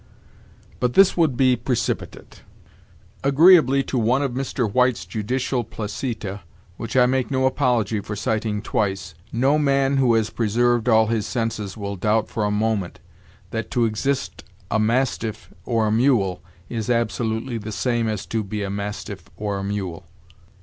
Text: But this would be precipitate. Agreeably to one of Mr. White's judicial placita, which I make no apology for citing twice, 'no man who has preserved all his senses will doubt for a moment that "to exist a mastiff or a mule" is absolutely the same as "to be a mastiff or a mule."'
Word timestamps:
But 0.79 0.95
this 0.95 1.15
would 1.15 1.37
be 1.37 1.55
precipitate. 1.55 2.41
Agreeably 3.23 3.83
to 3.83 3.99
one 3.99 4.23
of 4.23 4.31
Mr. 4.31 4.67
White's 4.67 5.05
judicial 5.05 5.63
placita, 5.63 6.41
which 6.77 6.97
I 6.97 7.05
make 7.05 7.29
no 7.29 7.45
apology 7.45 7.99
for 7.99 8.15
citing 8.15 8.63
twice, 8.63 9.13
'no 9.31 9.59
man 9.59 9.97
who 9.97 10.15
has 10.15 10.31
preserved 10.31 10.89
all 10.89 11.05
his 11.05 11.27
senses 11.27 11.77
will 11.77 11.97
doubt 11.97 12.29
for 12.29 12.45
a 12.45 12.49
moment 12.49 12.99
that 13.51 13.69
"to 13.69 13.85
exist 13.85 14.43
a 14.71 14.79
mastiff 14.79 15.51
or 15.65 15.85
a 15.85 15.91
mule" 15.91 16.41
is 16.67 16.89
absolutely 16.89 17.59
the 17.59 17.71
same 17.71 18.07
as 18.07 18.25
"to 18.25 18.43
be 18.43 18.63
a 18.63 18.71
mastiff 18.71 19.29
or 19.37 19.59
a 19.59 19.63
mule."' 19.63 20.07